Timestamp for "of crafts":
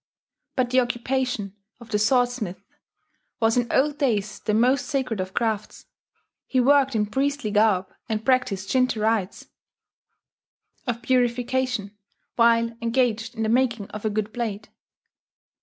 5.19-5.85